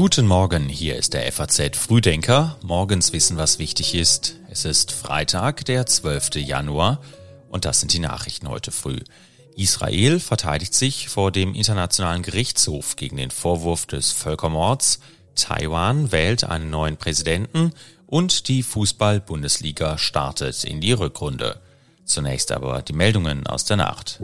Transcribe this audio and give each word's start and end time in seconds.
Guten 0.00 0.26
Morgen, 0.26 0.70
hier 0.70 0.96
ist 0.96 1.12
der 1.12 1.30
FAZ 1.30 1.76
Frühdenker. 1.76 2.56
Morgens 2.62 3.12
wissen, 3.12 3.36
was 3.36 3.58
wichtig 3.58 3.94
ist. 3.94 4.36
Es 4.48 4.64
ist 4.64 4.92
Freitag, 4.92 5.66
der 5.66 5.84
12. 5.84 6.36
Januar 6.36 7.02
und 7.50 7.66
das 7.66 7.80
sind 7.80 7.92
die 7.92 7.98
Nachrichten 7.98 8.48
heute 8.48 8.72
früh. 8.72 8.96
Israel 9.56 10.18
verteidigt 10.18 10.72
sich 10.72 11.10
vor 11.10 11.30
dem 11.30 11.54
Internationalen 11.54 12.22
Gerichtshof 12.22 12.96
gegen 12.96 13.18
den 13.18 13.30
Vorwurf 13.30 13.84
des 13.84 14.10
Völkermords. 14.10 15.00
Taiwan 15.34 16.10
wählt 16.12 16.44
einen 16.44 16.70
neuen 16.70 16.96
Präsidenten 16.96 17.74
und 18.06 18.48
die 18.48 18.62
Fußball-Bundesliga 18.62 19.98
startet 19.98 20.64
in 20.64 20.80
die 20.80 20.92
Rückrunde. 20.92 21.60
Zunächst 22.06 22.52
aber 22.52 22.80
die 22.80 22.94
Meldungen 22.94 23.46
aus 23.46 23.66
der 23.66 23.76
Nacht. 23.76 24.18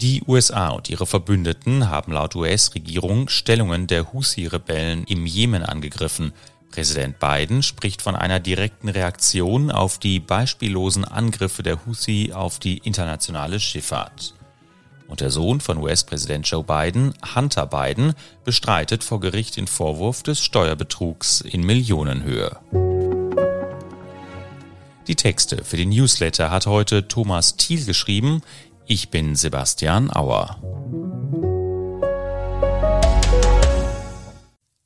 Die 0.00 0.22
USA 0.28 0.68
und 0.68 0.88
ihre 0.88 1.06
Verbündeten 1.06 1.88
haben 1.88 2.12
laut 2.12 2.36
US-Regierung 2.36 3.28
Stellungen 3.28 3.88
der 3.88 4.12
Husi-Rebellen 4.12 5.02
im 5.08 5.26
Jemen 5.26 5.64
angegriffen. 5.64 6.32
Präsident 6.70 7.18
Biden 7.18 7.64
spricht 7.64 8.02
von 8.02 8.14
einer 8.14 8.38
direkten 8.38 8.88
Reaktion 8.88 9.72
auf 9.72 9.98
die 9.98 10.20
beispiellosen 10.20 11.04
Angriffe 11.04 11.64
der 11.64 11.84
Husi 11.84 12.30
auf 12.32 12.60
die 12.60 12.78
internationale 12.78 13.58
Schifffahrt. 13.58 14.34
Und 15.08 15.20
der 15.20 15.30
Sohn 15.30 15.60
von 15.60 15.78
US-Präsident 15.78 16.46
Joe 16.48 16.62
Biden, 16.62 17.14
Hunter 17.34 17.66
Biden, 17.66 18.14
bestreitet 18.44 19.02
vor 19.02 19.18
Gericht 19.18 19.56
den 19.56 19.66
Vorwurf 19.66 20.22
des 20.22 20.40
Steuerbetrugs 20.40 21.40
in 21.40 21.62
Millionenhöhe. 21.62 22.56
Die 25.08 25.16
Texte 25.16 25.64
für 25.64 25.78
den 25.78 25.88
Newsletter 25.88 26.50
hat 26.50 26.66
heute 26.66 27.08
Thomas 27.08 27.56
Thiel 27.56 27.86
geschrieben. 27.86 28.42
Ich 28.90 29.10
bin 29.10 29.36
Sebastian 29.36 30.10
Auer. 30.10 30.56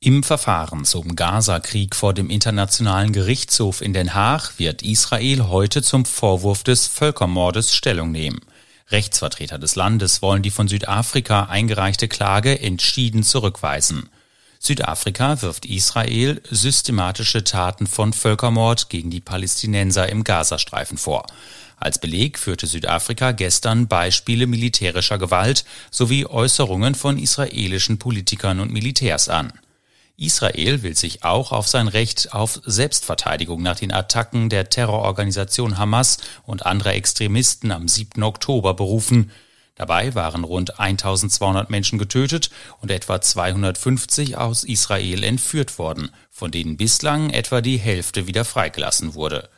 Im 0.01 0.23
Verfahren 0.23 0.83
zum 0.83 1.15
Gaza-Krieg 1.15 1.95
vor 1.95 2.13
dem 2.13 2.29
Internationalen 2.29 3.13
Gerichtshof 3.13 3.79
in 3.79 3.93
Den 3.93 4.13
Haag 4.13 4.59
wird 4.59 4.81
Israel 4.81 5.47
heute 5.47 5.81
zum 5.81 6.03
Vorwurf 6.03 6.63
des 6.63 6.85
Völkermordes 6.87 7.73
Stellung 7.73 8.11
nehmen. 8.11 8.41
Rechtsvertreter 8.89 9.57
des 9.57 9.75
Landes 9.75 10.21
wollen 10.21 10.43
die 10.43 10.51
von 10.51 10.67
Südafrika 10.67 11.43
eingereichte 11.43 12.09
Klage 12.09 12.59
entschieden 12.59 13.23
zurückweisen. 13.23 14.09
Südafrika 14.59 15.41
wirft 15.41 15.65
Israel 15.65 16.41
systematische 16.49 17.45
Taten 17.45 17.87
von 17.87 18.11
Völkermord 18.11 18.89
gegen 18.89 19.11
die 19.11 19.21
Palästinenser 19.21 20.09
im 20.09 20.25
Gazastreifen 20.25 20.97
vor. 20.97 21.25
Als 21.83 21.99
Beleg 21.99 22.39
führte 22.39 22.65
Südafrika 22.65 23.33
gestern 23.33 23.89
Beispiele 23.89 24.47
militärischer 24.47 25.17
Gewalt 25.17 25.65
sowie 25.91 26.25
Äußerungen 26.25 26.95
von 26.95 27.17
israelischen 27.17 27.99
Politikern 27.99 28.61
und 28.61 28.71
Militärs 28.71 29.27
an. 29.27 29.51
Israel 30.15 30.81
will 30.81 30.95
sich 30.95 31.25
auch 31.25 31.51
auf 31.51 31.67
sein 31.67 31.89
Recht 31.89 32.31
auf 32.31 32.61
Selbstverteidigung 32.63 33.61
nach 33.61 33.77
den 33.77 33.91
Attacken 33.91 34.47
der 34.47 34.69
Terrororganisation 34.69 35.77
Hamas 35.77 36.19
und 36.45 36.65
anderer 36.65 36.93
Extremisten 36.93 37.73
am 37.73 37.89
7. 37.89 38.23
Oktober 38.23 38.75
berufen. 38.75 39.31
Dabei 39.75 40.15
waren 40.15 40.45
rund 40.45 40.79
1200 40.79 41.69
Menschen 41.69 41.99
getötet 41.99 42.49
und 42.79 42.91
etwa 42.91 43.19
250 43.19 44.37
aus 44.37 44.63
Israel 44.63 45.25
entführt 45.25 45.77
worden, 45.77 46.11
von 46.31 46.49
denen 46.49 46.77
bislang 46.77 47.29
etwa 47.29 47.59
die 47.59 47.77
Hälfte 47.77 48.25
wieder 48.25 48.45
freigelassen 48.45 49.15
wurde. 49.15 49.49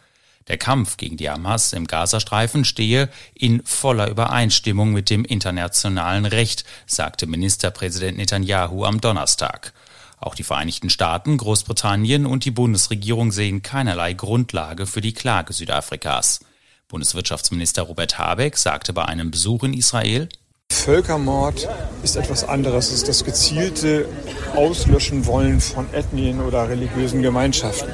Der 0.47 0.57
Kampf 0.57 0.97
gegen 0.97 1.17
die 1.17 1.29
Hamas 1.29 1.73
im 1.73 1.87
Gazastreifen 1.87 2.65
stehe 2.65 3.09
in 3.33 3.63
voller 3.65 4.09
Übereinstimmung 4.09 4.93
mit 4.93 5.09
dem 5.09 5.25
internationalen 5.25 6.25
Recht, 6.25 6.65
sagte 6.85 7.25
Ministerpräsident 7.25 8.17
Netanyahu 8.17 8.85
am 8.85 9.01
Donnerstag. 9.01 9.73
Auch 10.19 10.35
die 10.35 10.43
Vereinigten 10.43 10.91
Staaten, 10.91 11.37
Großbritannien 11.37 12.27
und 12.27 12.45
die 12.45 12.51
Bundesregierung 12.51 13.31
sehen 13.31 13.63
keinerlei 13.63 14.13
Grundlage 14.13 14.85
für 14.85 15.01
die 15.01 15.13
Klage 15.13 15.51
Südafrikas. 15.51 16.41
Bundeswirtschaftsminister 16.87 17.81
Robert 17.81 18.19
Habeck 18.19 18.57
sagte 18.57 18.93
bei 18.93 19.05
einem 19.05 19.31
Besuch 19.31 19.63
in 19.63 19.73
Israel, 19.73 20.29
Völkermord 20.71 21.67
ist 22.03 22.15
etwas 22.15 22.43
anderes. 22.43 22.87
Es 22.87 22.93
ist 22.93 23.07
das 23.07 23.23
gezielte 23.23 24.07
Auslöschen 24.55 25.25
wollen 25.25 25.59
von 25.59 25.91
Ethnien 25.93 26.41
oder 26.41 26.69
religiösen 26.69 27.21
Gemeinschaften. 27.21 27.91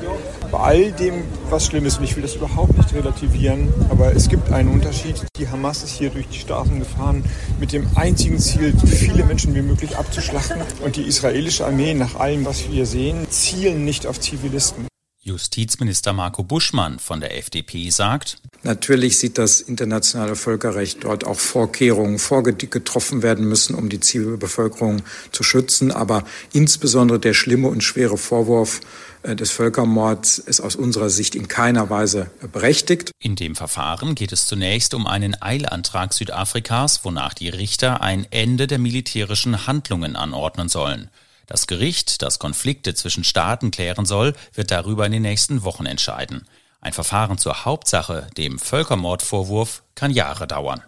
Bei 0.51 0.59
all 0.59 0.91
dem, 0.91 1.23
was 1.49 1.67
schlimm 1.67 1.85
ist, 1.85 1.99
und 1.99 2.03
ich 2.03 2.15
will 2.17 2.23
das 2.23 2.35
überhaupt 2.35 2.77
nicht 2.77 2.93
relativieren, 2.93 3.73
aber 3.89 4.13
es 4.13 4.27
gibt 4.27 4.51
einen 4.51 4.69
Unterschied. 4.69 5.15
Die 5.37 5.47
Hamas 5.47 5.81
ist 5.81 5.91
hier 5.91 6.09
durch 6.09 6.27
die 6.27 6.39
Straßen 6.39 6.77
gefahren 6.77 7.23
mit 7.57 7.71
dem 7.71 7.87
einzigen 7.95 8.37
Ziel, 8.37 8.73
so 8.77 8.85
viele 8.85 9.23
Menschen 9.23 9.55
wie 9.55 9.61
möglich 9.61 9.97
abzuschlachten. 9.97 10.57
Und 10.83 10.97
die 10.97 11.03
israelische 11.03 11.65
Armee, 11.65 11.93
nach 11.93 12.15
allem, 12.15 12.45
was 12.45 12.69
wir 12.69 12.85
sehen, 12.85 13.27
zielen 13.29 13.85
nicht 13.85 14.05
auf 14.05 14.19
Zivilisten. 14.19 14.90
Justizminister 15.23 16.13
Marco 16.13 16.43
Buschmann 16.43 16.97
von 16.97 17.19
der 17.19 17.37
FDP 17.37 17.89
sagt, 17.91 18.37
Natürlich 18.63 19.17
sieht 19.17 19.39
das 19.39 19.59
internationale 19.59 20.35
Völkerrecht 20.35 21.03
dort 21.03 21.25
auch 21.25 21.39
Vorkehrungen 21.39 22.19
vorgetroffen 22.19 23.23
werden 23.23 23.47
müssen, 23.47 23.75
um 23.75 23.89
die 23.89 23.99
Zivilbevölkerung 23.99 25.01
zu 25.31 25.41
schützen. 25.41 25.91
Aber 25.91 26.23
insbesondere 26.53 27.19
der 27.19 27.33
schlimme 27.33 27.69
und 27.69 27.83
schwere 27.83 28.17
Vorwurf 28.17 28.81
äh, 29.23 29.35
des 29.35 29.49
Völkermords 29.49 30.37
ist 30.37 30.61
aus 30.61 30.75
unserer 30.75 31.09
Sicht 31.09 31.33
in 31.33 31.47
keiner 31.47 31.89
Weise 31.89 32.29
berechtigt. 32.51 33.11
In 33.19 33.35
dem 33.35 33.55
Verfahren 33.55 34.13
geht 34.13 34.31
es 34.31 34.45
zunächst 34.45 34.93
um 34.93 35.07
einen 35.07 35.39
Eilantrag 35.41 36.13
Südafrikas, 36.13 37.03
wonach 37.03 37.33
die 37.33 37.49
Richter 37.49 38.01
ein 38.01 38.27
Ende 38.29 38.67
der 38.67 38.77
militärischen 38.77 39.65
Handlungen 39.65 40.15
anordnen 40.15 40.69
sollen. 40.69 41.09
Das 41.47 41.67
Gericht, 41.67 42.21
das 42.21 42.39
Konflikte 42.39 42.93
zwischen 42.93 43.23
Staaten 43.23 43.71
klären 43.71 44.05
soll, 44.05 44.33
wird 44.53 44.71
darüber 44.71 45.05
in 45.05 45.11
den 45.11 45.21
nächsten 45.21 45.63
Wochen 45.63 45.85
entscheiden. 45.85 46.45
Ein 46.79 46.93
Verfahren 46.93 47.37
zur 47.37 47.65
Hauptsache, 47.65 48.27
dem 48.37 48.57
Völkermordvorwurf, 48.57 49.83
kann 49.95 50.11
Jahre 50.11 50.47
dauern. 50.47 50.81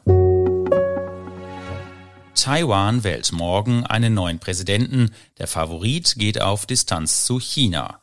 Taiwan 2.35 3.03
wählt 3.03 3.31
morgen 3.31 3.85
einen 3.85 4.15
neuen 4.15 4.39
Präsidenten. 4.39 5.11
Der 5.37 5.47
Favorit 5.47 6.15
geht 6.17 6.41
auf 6.41 6.65
Distanz 6.65 7.25
zu 7.25 7.39
China. 7.39 7.99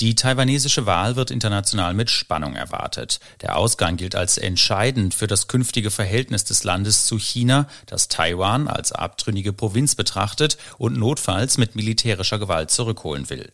Die 0.00 0.14
taiwanesische 0.14 0.84
Wahl 0.84 1.16
wird 1.16 1.30
international 1.30 1.94
mit 1.94 2.10
Spannung 2.10 2.54
erwartet. 2.54 3.18
Der 3.40 3.56
Ausgang 3.56 3.96
gilt 3.96 4.14
als 4.14 4.36
entscheidend 4.36 5.14
für 5.14 5.26
das 5.26 5.48
künftige 5.48 5.90
Verhältnis 5.90 6.44
des 6.44 6.64
Landes 6.64 7.06
zu 7.06 7.18
China, 7.18 7.66
das 7.86 8.08
Taiwan 8.08 8.68
als 8.68 8.92
abtrünnige 8.92 9.54
Provinz 9.54 9.94
betrachtet 9.94 10.58
und 10.76 10.98
notfalls 10.98 11.56
mit 11.56 11.76
militärischer 11.76 12.38
Gewalt 12.38 12.70
zurückholen 12.70 13.30
will. 13.30 13.50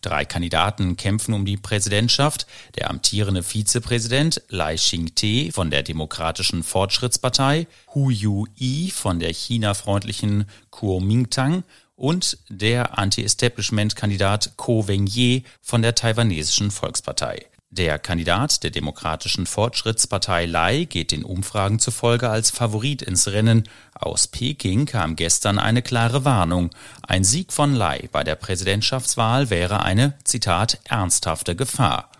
Drei 0.00 0.24
Kandidaten 0.24 0.96
kämpfen 0.96 1.34
um 1.34 1.44
die 1.44 1.58
Präsidentschaft. 1.58 2.46
Der 2.76 2.88
amtierende 2.88 3.42
Vizepräsident 3.42 4.40
Lai 4.48 4.76
Ching-te 4.76 5.52
von 5.52 5.70
der 5.70 5.82
Demokratischen 5.82 6.62
Fortschrittspartei, 6.62 7.66
Hu 7.94 8.08
Yu-i 8.08 8.90
von 8.90 9.20
der 9.20 9.32
China-freundlichen 9.34 10.46
Kuomintang 10.70 11.64
und 11.96 12.38
der 12.48 12.98
Anti-Establishment-Kandidat 12.98 14.52
Ko 14.56 14.88
Wen-je 14.88 15.42
von 15.60 15.82
der 15.82 15.94
taiwanesischen 15.94 16.70
Volkspartei. 16.70 17.46
Der 17.74 17.98
Kandidat 17.98 18.64
der 18.64 18.70
Demokratischen 18.70 19.46
Fortschrittspartei 19.46 20.44
Lai 20.44 20.84
geht 20.84 21.10
den 21.10 21.24
Umfragen 21.24 21.78
zufolge 21.78 22.28
als 22.28 22.50
Favorit 22.50 23.00
ins 23.00 23.28
Rennen. 23.28 23.66
Aus 23.94 24.28
Peking 24.28 24.84
kam 24.84 25.16
gestern 25.16 25.58
eine 25.58 25.80
klare 25.80 26.26
Warnung. 26.26 26.68
Ein 27.00 27.24
Sieg 27.24 27.50
von 27.50 27.74
Lai 27.74 28.10
bei 28.12 28.24
der 28.24 28.34
Präsidentschaftswahl 28.34 29.48
wäre 29.48 29.82
eine, 29.82 30.18
Zitat, 30.24 30.80
ernsthafte 30.84 31.56
Gefahr. 31.56 32.10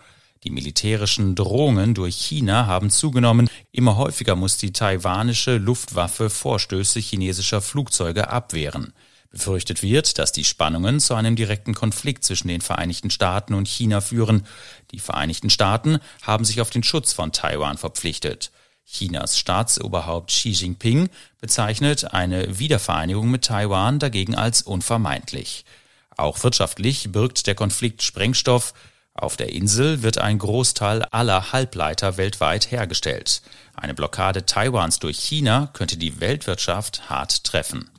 Die 0.43 0.49
militärischen 0.49 1.35
Drohungen 1.35 1.93
durch 1.93 2.15
China 2.15 2.65
haben 2.65 2.89
zugenommen. 2.89 3.47
Immer 3.71 3.95
häufiger 3.95 4.35
muss 4.35 4.57
die 4.57 4.73
taiwanische 4.73 5.57
Luftwaffe 5.57 6.31
Vorstöße 6.31 6.99
chinesischer 6.99 7.61
Flugzeuge 7.61 8.31
abwehren. 8.31 8.91
Befürchtet 9.33 9.81
wird, 9.81 10.19
dass 10.19 10.31
die 10.31 10.43
Spannungen 10.43 10.99
zu 10.99 11.15
einem 11.15 11.35
direkten 11.35 11.73
Konflikt 11.73 12.23
zwischen 12.23 12.49
den 12.49 12.61
Vereinigten 12.61 13.09
Staaten 13.09 13.55
und 13.55 13.67
China 13.67 13.99
führen. 13.99 14.45
Die 14.91 14.99
Vereinigten 14.99 15.49
Staaten 15.49 15.97
haben 16.21 16.45
sich 16.45 16.61
auf 16.61 16.69
den 16.69 16.83
Schutz 16.83 17.13
von 17.13 17.31
Taiwan 17.31 17.79
verpflichtet. 17.79 18.51
Chinas 18.85 19.39
Staatsoberhaupt 19.39 20.29
Xi 20.29 20.49
Jinping 20.49 21.09
bezeichnet 21.41 22.13
eine 22.13 22.59
Wiedervereinigung 22.59 23.31
mit 23.31 23.45
Taiwan 23.45 23.97
dagegen 23.97 24.35
als 24.35 24.61
unvermeidlich. 24.61 25.65
Auch 26.15 26.43
wirtschaftlich 26.43 27.11
birgt 27.11 27.47
der 27.47 27.55
Konflikt 27.55 28.03
Sprengstoff. 28.03 28.75
Auf 29.15 29.35
der 29.35 29.51
Insel 29.51 30.03
wird 30.03 30.19
ein 30.19 30.37
Großteil 30.37 31.01
aller 31.05 31.51
Halbleiter 31.51 32.17
weltweit 32.17 32.69
hergestellt. 32.69 33.41
Eine 33.73 33.95
Blockade 33.95 34.45
Taiwans 34.45 34.99
durch 34.99 35.17
China 35.17 35.71
könnte 35.73 35.97
die 35.97 36.19
Weltwirtschaft 36.19 37.09
hart 37.09 37.43
treffen. 37.43 37.89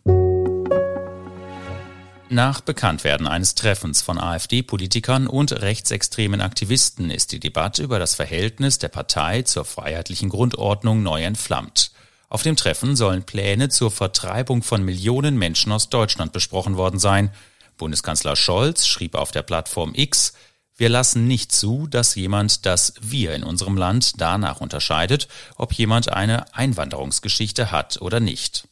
Nach 2.34 2.60
Bekanntwerden 2.60 3.28
eines 3.28 3.54
Treffens 3.54 4.02
von 4.02 4.18
AfD-Politikern 4.18 5.28
und 5.28 5.52
rechtsextremen 5.52 6.40
Aktivisten 6.40 7.08
ist 7.08 7.30
die 7.30 7.38
Debatte 7.38 7.84
über 7.84 8.00
das 8.00 8.16
Verhältnis 8.16 8.80
der 8.80 8.88
Partei 8.88 9.42
zur 9.42 9.64
freiheitlichen 9.64 10.30
Grundordnung 10.30 11.04
neu 11.04 11.22
entflammt. 11.22 11.92
Auf 12.28 12.42
dem 12.42 12.56
Treffen 12.56 12.96
sollen 12.96 13.22
Pläne 13.22 13.68
zur 13.68 13.92
Vertreibung 13.92 14.64
von 14.64 14.82
Millionen 14.82 15.38
Menschen 15.38 15.70
aus 15.70 15.90
Deutschland 15.90 16.32
besprochen 16.32 16.76
worden 16.76 16.98
sein. 16.98 17.30
Bundeskanzler 17.76 18.34
Scholz 18.34 18.84
schrieb 18.84 19.14
auf 19.14 19.30
der 19.30 19.42
Plattform 19.42 19.92
X, 19.94 20.32
wir 20.76 20.88
lassen 20.88 21.28
nicht 21.28 21.52
zu, 21.52 21.86
dass 21.86 22.16
jemand 22.16 22.66
das 22.66 22.94
Wir 23.00 23.32
in 23.36 23.44
unserem 23.44 23.76
Land 23.76 24.20
danach 24.20 24.60
unterscheidet, 24.60 25.28
ob 25.54 25.72
jemand 25.72 26.08
eine 26.08 26.52
Einwanderungsgeschichte 26.52 27.70
hat 27.70 28.02
oder 28.02 28.18
nicht. 28.18 28.66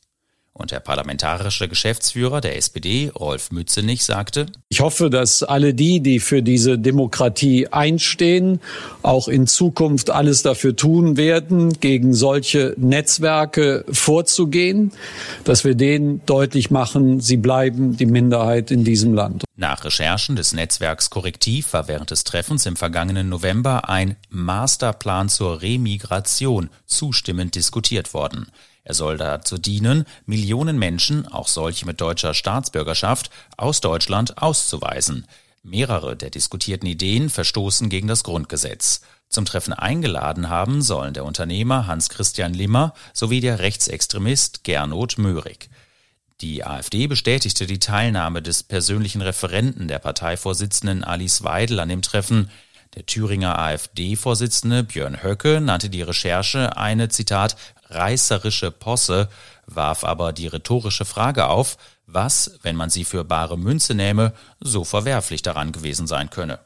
Und 0.55 0.71
der 0.71 0.81
parlamentarische 0.81 1.67
Geschäftsführer 1.67 2.43
der 2.43 2.59
SPD, 2.59 3.09
Rolf 3.09 3.51
Mützenich, 3.53 4.05
sagte, 4.05 4.47
Ich 4.69 4.81
hoffe, 4.81 5.09
dass 5.09 5.43
alle 5.43 5.73
die, 5.73 6.01
die 6.01 6.21
für 6.21 6.43
diese 6.43 6.79
Demokratie 6.79 7.69
einstehen, 7.69 8.61
auch 9.01 9.29
in 9.29 9.47
Zukunft 9.47 10.11
alles 10.11 10.43
dafür 10.43 10.77
tun 10.77 11.17
werden, 11.17 11.73
gegen 11.81 12.13
solche 12.13 12.75
Netzwerke 12.77 13.87
vorzugehen, 13.91 14.93
dass 15.45 15.65
wir 15.65 15.75
denen 15.75 16.21
deutlich 16.27 16.71
machen, 16.71 17.21
sie 17.21 17.39
bleiben 17.39 17.97
die 17.97 18.07
Minderheit 18.07 18.71
in 18.71 18.85
diesem 18.85 19.15
Land. 19.15 19.45
Nach 19.57 19.85
Recherchen 19.85 20.37
des 20.37 20.53
Netzwerks 20.53 21.09
Korrektiv 21.09 21.73
war 21.73 21.89
während 21.89 22.11
des 22.11 22.25
Treffens 22.25 22.67
im 22.67 22.77
vergangenen 22.77 23.31
November 23.31 23.89
ein 23.89 24.17
Masterplan 24.29 25.31
zur 25.31 25.63
Remigration 25.63 26.69
zustimmend 26.85 27.55
diskutiert 27.55 28.13
worden. 28.13 28.49
Er 28.85 28.95
soll 28.95 29.17
dazu 29.17 29.59
dienen, 29.59 30.05
Millionen 30.27 30.79
Menschen, 30.79 31.27
auch 31.27 31.49
solche 31.49 31.87
mit 31.87 32.01
deutscher 32.01 32.35
Staatsbürgerschaft, 32.35 33.31
aus 33.57 33.81
Deutschland 33.81 34.39
auszuweisen. 34.39 35.27
Mehrere 35.63 36.17
der 36.17 36.31
diskutierten 36.31 36.89
Ideen 36.89 37.31
verstoßen 37.31 37.89
gegen 37.89 38.09
das 38.09 38.25
Grundgesetz. 38.25 39.03
Zum 39.29 39.45
Treffen 39.45 39.73
eingeladen 39.73 40.51
haben 40.51 40.83
sollen 40.83 41.15
der 41.15 41.25
Unternehmer 41.25 41.87
Hans-Christian 41.87 42.53
Limmer 42.53 42.93
sowie 43.15 43.41
der 43.41 43.61
Rechtsextremist 43.61 44.65
Gernot 44.65 45.19
Möhrig. 45.19 45.71
Die 46.41 46.65
AfD 46.65 47.07
bestätigte 47.07 47.67
die 47.67 47.79
Teilnahme 47.79 48.43
des 48.43 48.65
persönlichen 48.65 49.23
Referenten 49.23 49.87
der 49.87 50.01
Parteivorsitzenden 50.01 51.05
Alice 51.05 51.45
Weidel 51.45 51.79
an 51.79 51.89
dem 51.89 52.03
Treffen. 52.03 52.51
Der 52.97 53.07
Thüringer 53.07 53.59
AfD-Vorsitzende 53.59 54.83
Björn 54.83 55.23
Höcke 55.23 55.61
nannte 55.61 55.89
die 55.89 56.03
Recherche 56.03 56.77
eine, 56.77 57.09
Zitat, 57.09 57.57
reißerische 57.95 58.71
Posse, 58.71 59.29
warf 59.67 60.05
aber 60.05 60.33
die 60.33 60.47
rhetorische 60.47 61.05
Frage 61.05 61.49
auf, 61.49 61.77
was, 62.07 62.59
wenn 62.63 62.77
man 62.77 62.91
sie 62.91 63.05
für 63.05 63.25
bare 63.25 63.59
Münze 63.59 63.95
nähme, 63.95 64.33
so 64.61 64.85
verwerflich 64.85 65.43
daran 65.43 65.73
gewesen 65.73 66.07
sein 66.07 66.31
könne. 66.31 66.59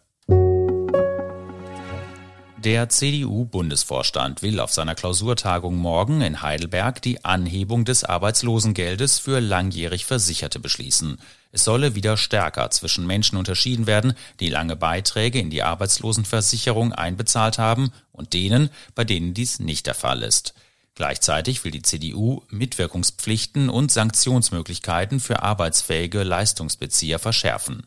Der 2.66 2.88
CDU-Bundesvorstand 2.88 4.42
will 4.42 4.58
auf 4.58 4.72
seiner 4.72 4.96
Klausurtagung 4.96 5.76
morgen 5.76 6.20
in 6.20 6.42
Heidelberg 6.42 7.00
die 7.00 7.24
Anhebung 7.24 7.84
des 7.84 8.02
Arbeitslosengeldes 8.02 9.20
für 9.20 9.38
langjährig 9.38 10.04
Versicherte 10.04 10.58
beschließen. 10.58 11.18
Es 11.52 11.62
solle 11.62 11.94
wieder 11.94 12.16
stärker 12.16 12.68
zwischen 12.70 13.06
Menschen 13.06 13.38
unterschieden 13.38 13.86
werden, 13.86 14.14
die 14.40 14.48
lange 14.48 14.74
Beiträge 14.74 15.38
in 15.38 15.48
die 15.50 15.62
Arbeitslosenversicherung 15.62 16.92
einbezahlt 16.92 17.58
haben 17.58 17.92
und 18.10 18.32
denen, 18.32 18.70
bei 18.96 19.04
denen 19.04 19.32
dies 19.32 19.60
nicht 19.60 19.86
der 19.86 19.94
Fall 19.94 20.24
ist. 20.24 20.52
Gleichzeitig 20.96 21.62
will 21.62 21.70
die 21.70 21.82
CDU 21.82 22.42
Mitwirkungspflichten 22.48 23.68
und 23.68 23.92
Sanktionsmöglichkeiten 23.92 25.20
für 25.20 25.42
arbeitsfähige 25.42 26.22
Leistungsbezieher 26.22 27.18
verschärfen. 27.18 27.86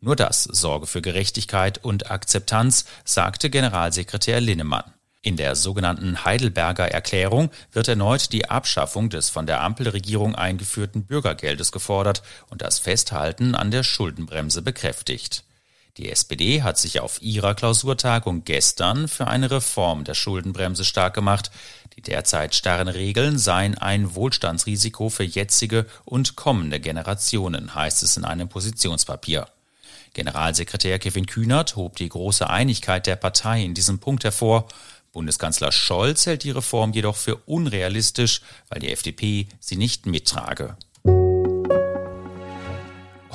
Nur 0.00 0.14
das 0.14 0.44
sorge 0.44 0.86
für 0.86 1.02
Gerechtigkeit 1.02 1.84
und 1.84 2.10
Akzeptanz, 2.10 2.84
sagte 3.04 3.50
Generalsekretär 3.50 4.40
Linnemann. 4.40 4.84
In 5.22 5.36
der 5.36 5.56
sogenannten 5.56 6.24
Heidelberger 6.24 6.86
Erklärung 6.86 7.50
wird 7.72 7.88
erneut 7.88 8.32
die 8.32 8.48
Abschaffung 8.48 9.10
des 9.10 9.28
von 9.28 9.46
der 9.46 9.62
Ampelregierung 9.62 10.36
eingeführten 10.36 11.04
Bürgergeldes 11.04 11.72
gefordert 11.72 12.22
und 12.48 12.62
das 12.62 12.78
Festhalten 12.78 13.56
an 13.56 13.72
der 13.72 13.82
Schuldenbremse 13.82 14.62
bekräftigt. 14.62 15.42
Die 15.96 16.10
SPD 16.10 16.62
hat 16.62 16.76
sich 16.76 17.00
auf 17.00 17.22
ihrer 17.22 17.54
Klausurtagung 17.54 18.44
gestern 18.44 19.08
für 19.08 19.28
eine 19.28 19.50
Reform 19.50 20.04
der 20.04 20.12
Schuldenbremse 20.12 20.84
stark 20.84 21.14
gemacht. 21.14 21.50
Die 21.96 22.02
derzeit 22.02 22.54
starren 22.54 22.88
Regeln 22.88 23.38
seien 23.38 23.78
ein 23.78 24.14
Wohlstandsrisiko 24.14 25.08
für 25.08 25.24
jetzige 25.24 25.86
und 26.04 26.36
kommende 26.36 26.80
Generationen, 26.80 27.74
heißt 27.74 28.02
es 28.02 28.18
in 28.18 28.26
einem 28.26 28.50
Positionspapier. 28.50 29.48
Generalsekretär 30.12 30.98
Kevin 30.98 31.24
Kühnert 31.24 31.76
hob 31.76 31.96
die 31.96 32.10
große 32.10 32.48
Einigkeit 32.48 33.06
der 33.06 33.16
Partei 33.16 33.62
in 33.62 33.72
diesem 33.72 33.98
Punkt 33.98 34.24
hervor. 34.24 34.68
Bundeskanzler 35.12 35.72
Scholz 35.72 36.26
hält 36.26 36.44
die 36.44 36.50
Reform 36.50 36.92
jedoch 36.92 37.16
für 37.16 37.36
unrealistisch, 37.36 38.42
weil 38.68 38.80
die 38.80 38.92
FDP 38.92 39.48
sie 39.60 39.76
nicht 39.76 40.04
mittrage. 40.04 40.76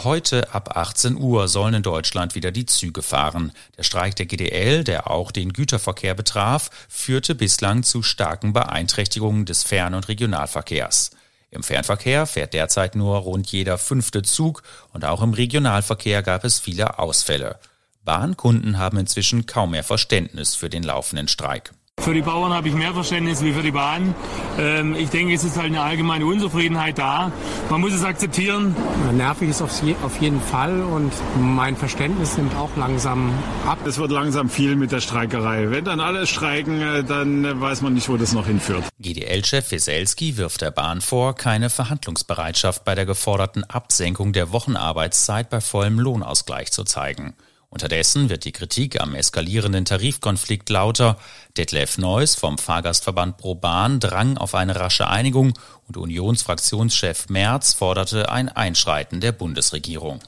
Heute 0.03 0.51
ab 0.53 0.77
18 0.77 1.15
Uhr 1.15 1.47
sollen 1.47 1.75
in 1.75 1.83
Deutschland 1.83 2.33
wieder 2.33 2.51
die 2.51 2.65
Züge 2.65 3.03
fahren. 3.03 3.51
Der 3.77 3.83
Streik 3.83 4.15
der 4.15 4.25
GDL, 4.25 4.83
der 4.83 5.11
auch 5.11 5.31
den 5.31 5.53
Güterverkehr 5.53 6.15
betraf, 6.15 6.71
führte 6.89 7.35
bislang 7.35 7.83
zu 7.83 8.01
starken 8.01 8.51
Beeinträchtigungen 8.51 9.45
des 9.45 9.63
Fern- 9.63 9.93
und 9.93 10.07
Regionalverkehrs. 10.07 11.11
Im 11.51 11.61
Fernverkehr 11.61 12.25
fährt 12.25 12.53
derzeit 12.53 12.95
nur 12.95 13.17
rund 13.17 13.51
jeder 13.51 13.77
fünfte 13.77 14.23
Zug 14.23 14.63
und 14.91 15.05
auch 15.05 15.21
im 15.21 15.33
Regionalverkehr 15.33 16.23
gab 16.23 16.45
es 16.45 16.59
viele 16.59 16.97
Ausfälle. 16.97 17.59
Bahnkunden 18.03 18.79
haben 18.79 18.97
inzwischen 18.97 19.45
kaum 19.45 19.71
mehr 19.71 19.83
Verständnis 19.83 20.55
für 20.55 20.69
den 20.69 20.81
laufenden 20.81 21.27
Streik. 21.27 21.73
Für 22.01 22.15
die 22.15 22.23
Bauern 22.23 22.51
habe 22.51 22.67
ich 22.67 22.73
mehr 22.73 22.93
Verständnis 22.93 23.43
wie 23.43 23.53
für 23.53 23.61
die 23.61 23.71
Bahn. 23.71 24.15
Ähm, 24.57 24.95
ich 24.95 25.09
denke, 25.09 25.35
es 25.35 25.43
ist 25.43 25.55
halt 25.55 25.67
eine 25.67 25.81
allgemeine 25.81 26.25
Unzufriedenheit 26.25 26.97
da. 26.97 27.31
Man 27.69 27.79
muss 27.79 27.93
es 27.93 28.03
akzeptieren. 28.03 28.75
Nervig 29.13 29.49
ist 29.49 29.61
auf 29.61 30.19
jeden 30.19 30.41
Fall 30.41 30.81
und 30.81 31.13
mein 31.39 31.75
Verständnis 31.75 32.37
nimmt 32.37 32.55
auch 32.55 32.75
langsam 32.75 33.31
ab. 33.67 33.77
Es 33.85 33.99
wird 33.99 34.09
langsam 34.09 34.49
viel 34.49 34.75
mit 34.75 34.91
der 34.91 34.99
Streikerei. 34.99 35.69
Wenn 35.69 35.85
dann 35.85 35.99
alle 35.99 36.25
streiken, 36.25 36.81
äh, 36.81 37.03
dann 37.03 37.61
weiß 37.61 37.83
man 37.83 37.93
nicht, 37.93 38.09
wo 38.09 38.17
das 38.17 38.33
noch 38.33 38.47
hinführt. 38.47 38.83
GDL-Chef 38.99 39.71
Weselski 39.71 40.37
wirft 40.37 40.61
der 40.61 40.71
Bahn 40.71 41.01
vor, 41.01 41.35
keine 41.35 41.69
Verhandlungsbereitschaft 41.69 42.83
bei 42.83 42.95
der 42.95 43.05
geforderten 43.05 43.63
Absenkung 43.63 44.33
der 44.33 44.51
Wochenarbeitszeit 44.51 45.51
bei 45.51 45.61
vollem 45.61 45.99
Lohnausgleich 45.99 46.71
zu 46.71 46.83
zeigen. 46.83 47.35
Unterdessen 47.71 48.29
wird 48.29 48.43
die 48.43 48.51
Kritik 48.51 48.99
am 48.99 49.15
eskalierenden 49.15 49.85
Tarifkonflikt 49.85 50.69
lauter. 50.69 51.17
Detlef 51.55 51.97
Neuss 51.97 52.35
vom 52.35 52.57
Fahrgastverband 52.57 53.37
Pro 53.37 53.55
Bahn 53.55 54.01
drang 54.01 54.37
auf 54.37 54.55
eine 54.55 54.75
rasche 54.75 55.07
Einigung 55.07 55.53
und 55.87 55.95
Unionsfraktionschef 55.95 57.29
Merz 57.29 57.73
forderte 57.73 58.29
ein 58.29 58.49
Einschreiten 58.49 59.21
der 59.21 59.31
Bundesregierung. 59.31 60.19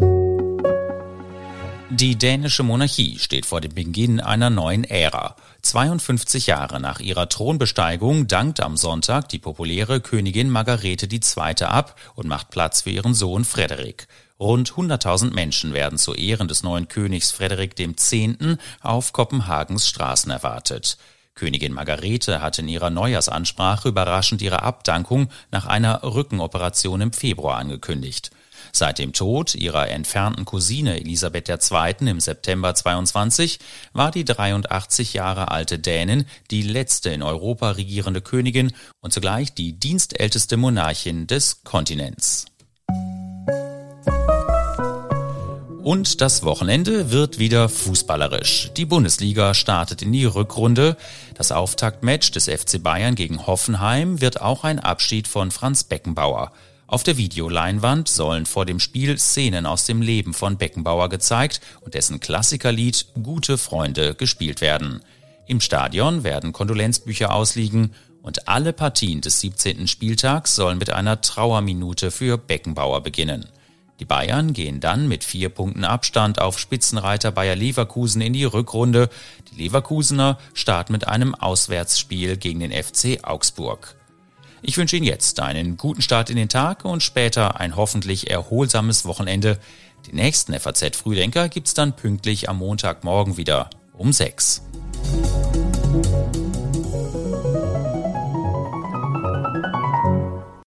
Die 1.90 2.16
dänische 2.16 2.64
Monarchie 2.64 3.20
steht 3.20 3.46
vor 3.46 3.60
dem 3.60 3.76
Beginn 3.76 4.22
einer 4.22 4.50
neuen 4.50 4.86
Ära. 4.86 5.36
52 5.64 6.48
Jahre 6.48 6.80
nach 6.80 7.02
ihrer 7.02 7.28
Thronbesteigung 7.28 8.28
dankt 8.28 8.62
am 8.62 8.78
Sonntag 8.78 9.28
die 9.28 9.40
populäre 9.40 10.00
Königin 10.00 10.50
Margarete 10.50 11.08
II. 11.08 11.66
ab 11.66 12.00
und 12.16 12.28
macht 12.28 12.52
Platz 12.52 12.84
für 12.84 12.90
ihren 12.90 13.14
Sohn 13.14 13.44
Frederik. 13.44 14.08
Rund 14.40 14.74
100.000 14.74 15.32
Menschen 15.34 15.74
werden 15.74 15.98
zu 15.98 16.14
Ehren 16.14 16.48
des 16.48 16.64
neuen 16.64 16.88
Königs 16.88 17.32
Frederik 17.32 17.80
X. 17.80 18.16
auf 18.82 19.14
Kopenhagens 19.14 19.88
Straßen 19.88 20.32
erwartet. 20.32 20.98
Königin 21.36 21.74
Margarete 21.74 22.42
hat 22.42 22.60
in 22.60 22.68
ihrer 22.68 22.90
Neujahrsansprache 22.90 23.90
überraschend 23.90 24.42
ihre 24.42 24.64
Abdankung 24.64 25.30
nach 25.52 25.66
einer 25.66 26.04
Rückenoperation 26.04 27.02
im 27.02 27.14
Februar 27.14 27.58
angekündigt. 27.58 28.32
Seit 28.72 28.98
dem 28.98 29.14
Tod 29.14 29.56
ihrer 29.56 29.90
entfernten 29.90 30.46
Cousine 30.46 31.00
Elisabeth 31.00 31.50
II. 31.50 32.08
im 32.08 32.20
September 32.20 32.74
22 32.74 33.60
war 33.94 34.12
die 34.12 34.26
83 34.26 35.14
Jahre 35.14 35.52
alte 35.52 35.80
Dänin 35.80 36.26
die 36.50 36.62
letzte 36.62 37.10
in 37.10 37.24
Europa 37.24 37.72
regierende 37.72 38.22
Königin 38.22 38.72
und 39.02 39.14
zugleich 39.14 39.54
die 39.54 39.74
dienstälteste 39.74 40.58
Monarchin 40.58 41.28
des 41.28 41.64
Kontinents. 41.64 42.46
Und 45.84 46.22
das 46.22 46.44
Wochenende 46.44 47.12
wird 47.12 47.40
wieder 47.40 47.68
fußballerisch. 47.68 48.72
Die 48.78 48.86
Bundesliga 48.86 49.54
startet 49.54 50.02
in 50.02 50.14
die 50.14 50.24
Rückrunde. 50.24 50.96
Das 51.36 51.52
Auftaktmatch 51.52 52.32
des 52.32 52.46
FC 52.46 52.82
Bayern 52.82 53.16
gegen 53.16 53.48
Hoffenheim 53.48 54.22
wird 54.22 54.40
auch 54.40 54.64
ein 54.64 54.80
Abschied 54.80 55.28
von 55.28 55.52
Franz 55.52 55.84
Beckenbauer. 55.84 56.54
Auf 56.88 57.04
der 57.04 57.18
Videoleinwand 57.18 58.08
sollen 58.08 58.46
vor 58.46 58.66
dem 58.66 58.80
Spiel 58.80 59.20
Szenen 59.20 59.66
aus 59.66 59.84
dem 59.86 60.02
Leben 60.02 60.34
von 60.34 60.56
Beckenbauer 60.56 61.10
gezeigt 61.10 61.60
und 61.82 61.96
dessen 61.96 62.22
Klassikerlied 62.22 63.08
Gute 63.22 63.58
Freunde 63.58 64.16
gespielt 64.16 64.62
werden. 64.62 65.02
Im 65.48 65.60
Stadion 65.60 66.24
werden 66.24 66.54
Kondolenzbücher 66.54 67.34
ausliegen 67.34 67.94
und 68.22 68.48
alle 68.48 68.72
Partien 68.72 69.20
des 69.20 69.42
17. 69.42 69.90
Spieltags 69.90 70.56
sollen 70.56 70.78
mit 70.78 70.92
einer 70.94 71.20
Trauerminute 71.20 72.10
für 72.10 72.38
Beckenbauer 72.38 73.02
beginnen. 73.02 73.50
Die 74.04 74.08
Bayern 74.08 74.52
gehen 74.52 74.82
dann 74.82 75.08
mit 75.08 75.24
vier 75.24 75.48
Punkten 75.48 75.86
Abstand 75.86 76.42
auf 76.42 76.60
Spitzenreiter 76.60 77.32
Bayer 77.32 77.56
Leverkusen 77.56 78.22
in 78.22 78.34
die 78.34 78.44
Rückrunde. 78.44 79.10
Die 79.50 79.64
Leverkusener 79.64 80.38
starten 80.54 80.92
mit 80.92 81.08
einem 81.08 81.34
Auswärtsspiel 81.34 82.36
gegen 82.36 82.60
den 82.60 82.74
FC 82.74 83.20
Augsburg. 83.24 83.96
Ich 84.62 84.78
wünsche 84.78 84.98
Ihnen 84.98 85.06
jetzt 85.06 85.40
einen 85.40 85.78
guten 85.78 86.02
Start 86.02 86.30
in 86.30 86.36
den 86.36 86.50
Tag 86.50 86.84
und 86.84 87.02
später 87.02 87.62
ein 87.62 87.78
hoffentlich 87.78 88.30
erholsames 88.30 89.06
Wochenende. 89.06 89.58
Den 90.06 90.16
nächsten 90.16 90.54
FAZ 90.60 90.98
Frühdenker 90.98 91.48
gibt's 91.48 91.74
dann 91.74 91.96
pünktlich 91.96 92.50
am 92.50 92.58
Montagmorgen 92.58 93.38
wieder 93.38 93.70
um 93.94 94.12
6. 94.12 94.64